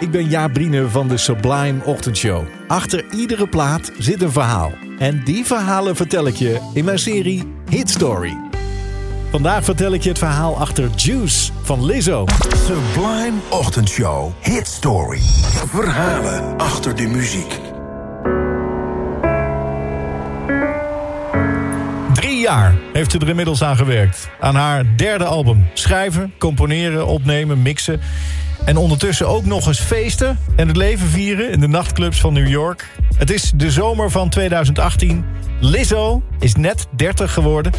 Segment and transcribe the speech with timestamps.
[0.00, 2.44] ik ben Jaap Brine van de Sublime Ochtendshow.
[2.66, 4.72] Achter iedere plaat zit een verhaal.
[4.98, 8.36] En die verhalen vertel ik je in mijn serie Hit Story.
[9.30, 12.24] Vandaag vertel ik je het verhaal achter Juice van Lizzo.
[12.66, 15.20] Sublime Ochtendshow Hit Story.
[15.66, 17.65] Verhalen achter de muziek.
[22.40, 24.28] Jaar heeft ze er inmiddels aan gewerkt.
[24.40, 25.68] Aan haar derde album.
[25.74, 28.00] Schrijven, componeren, opnemen, mixen.
[28.64, 32.48] En ondertussen ook nog eens feesten en het leven vieren in de nachtclubs van New
[32.48, 32.90] York.
[33.16, 35.24] Het is de zomer van 2018.
[35.60, 37.72] Lizzo is net 30 geworden.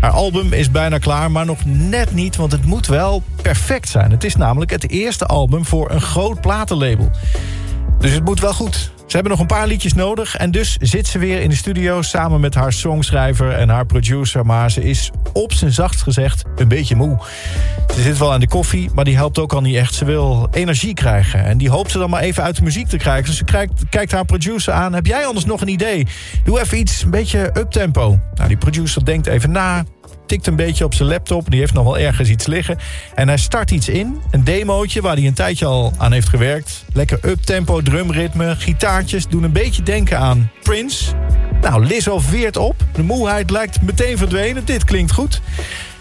[0.00, 4.10] Haar album is bijna klaar, maar nog net niet, want het moet wel perfect zijn.
[4.10, 7.10] Het is namelijk het eerste album voor een groot platenlabel.
[7.98, 8.92] Dus het moet wel goed.
[9.06, 12.02] Ze hebben nog een paar liedjes nodig en dus zit ze weer in de studio...
[12.02, 14.46] samen met haar songschrijver en haar producer...
[14.46, 17.18] maar ze is op zijn zachtst gezegd een beetje moe.
[17.94, 19.94] Ze zit wel aan de koffie, maar die helpt ook al niet echt.
[19.94, 22.96] Ze wil energie krijgen en die hoopt ze dan maar even uit de muziek te
[22.96, 23.24] krijgen.
[23.24, 24.92] Dus ze kijkt, kijkt haar producer aan.
[24.92, 26.06] Heb jij anders nog een idee?
[26.44, 28.20] Doe even iets een beetje uptempo.
[28.34, 29.84] Nou, die producer denkt even na,
[30.26, 31.50] tikt een beetje op zijn laptop.
[31.50, 32.78] Die heeft nog wel ergens iets liggen.
[33.14, 34.20] En hij start iets in.
[34.30, 36.84] Een demootje waar hij een tijdje al aan heeft gewerkt.
[36.92, 39.26] Lekker uptempo, drumritme, gitaartjes.
[39.28, 41.12] Doen een beetje denken aan Prince.
[41.60, 42.74] Nou, Lizzo veert op.
[42.92, 44.64] De moeheid lijkt meteen verdwenen.
[44.64, 45.40] Dit klinkt goed.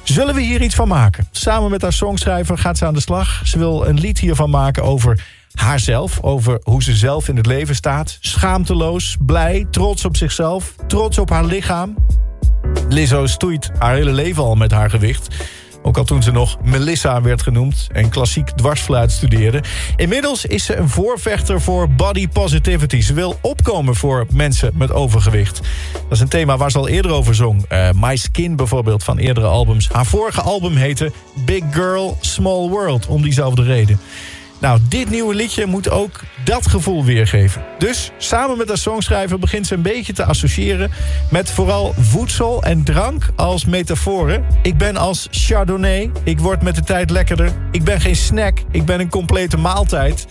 [0.04, 1.28] Zullen we hier iets van maken?
[1.32, 3.42] Samen met haar songschrijver gaat ze aan de slag.
[3.44, 6.22] Ze wil een lied hiervan maken over haarzelf.
[6.22, 8.18] Over hoe ze zelf in het leven staat.
[8.20, 10.76] Schaamteloos, blij, trots op zichzelf.
[10.88, 11.96] Trots op haar lichaam.
[12.90, 15.28] Lizzo stoeit haar hele leven al met haar gewicht.
[15.86, 19.64] Ook al toen ze nog Melissa werd genoemd en klassiek dwarsfluit studeerde.
[19.96, 23.02] Inmiddels is ze een voorvechter voor body positivity.
[23.02, 25.62] Ze wil opkomen voor mensen met overgewicht.
[25.94, 27.66] Dat is een thema waar ze al eerder over zong.
[27.72, 29.90] Uh, My Skin bijvoorbeeld van eerdere albums.
[29.90, 31.12] Haar vorige album heette
[31.46, 33.08] Big Girl, Small World.
[33.08, 34.00] Om diezelfde reden.
[34.66, 37.64] Nou, dit nieuwe liedje moet ook dat gevoel weergeven.
[37.78, 40.92] Dus samen met de songschrijver begint ze een beetje te associëren...
[41.32, 44.46] met vooral voedsel en drank als metaforen.
[44.62, 47.52] Ik ben als chardonnay, ik word met de tijd lekkerder.
[47.72, 50.28] Ik ben geen snack, ik ben een complete maaltijd.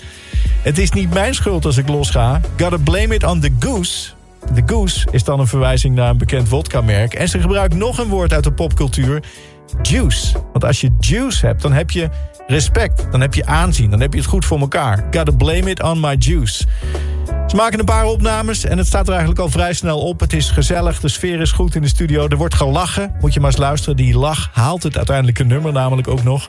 [0.63, 2.41] Het is niet mijn schuld als ik losga.
[2.57, 4.11] Gotta blame it on the goose...
[4.55, 7.15] De goose is dan een verwijzing naar een bekend vodka-merk.
[7.15, 9.23] En ze gebruikt nog een woord uit de popcultuur.
[9.83, 10.33] Juice.
[10.53, 12.09] Want als je juice hebt, dan heb je
[12.47, 13.07] respect.
[13.11, 13.91] Dan heb je aanzien.
[13.91, 15.05] Dan heb je het goed voor elkaar.
[15.11, 16.65] Gotta blame it on my juice.
[17.47, 20.21] Ze maken een paar opnames en het staat er eigenlijk al vrij snel op.
[20.21, 22.29] Het is gezellig, de sfeer is goed in de studio.
[22.29, 23.15] Er wordt gelachen.
[23.21, 23.97] Moet je maar eens luisteren.
[23.97, 26.49] Die lach haalt het uiteindelijke nummer namelijk ook nog.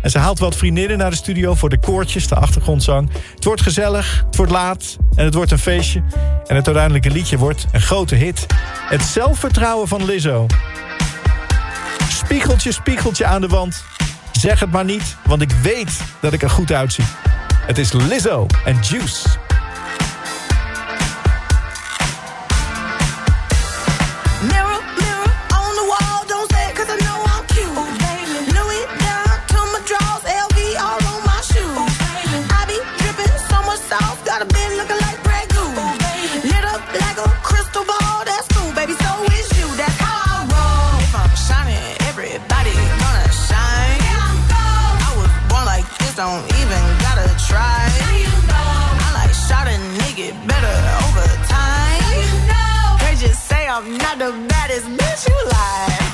[0.00, 3.10] En ze haalt wat vriendinnen naar de studio voor de koortjes, de achtergrondzang.
[3.34, 6.02] Het wordt gezellig, het wordt laat en het wordt een feestje.
[6.46, 8.46] En het uiteindelijke liedje wordt een grote hit.
[8.88, 10.46] Het zelfvertrouwen van Lizzo.
[12.08, 13.84] Spiegeltje, spiegeltje aan de wand.
[14.40, 17.04] Zeg het maar niet, want ik weet dat ik er goed uitzie.
[17.66, 19.28] Het is Lizzo en Juice.
[34.88, 35.05] don't
[53.78, 56.05] I'm not the baddest bitch you like.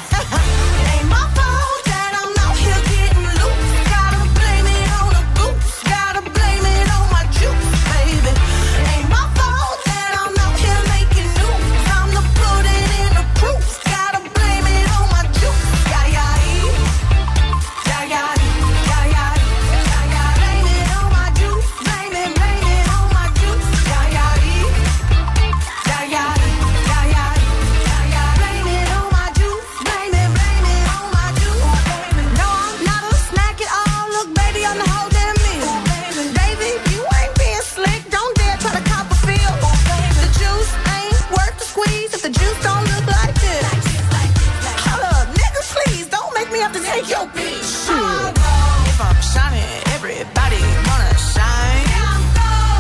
[46.62, 47.86] have to take, take your bitch.
[47.86, 48.38] Shit.
[48.86, 49.66] If I'm shining,
[49.96, 51.86] everybody wanna shine.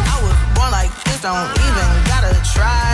[0.06, 2.91] I was born like this, don't even gotta try.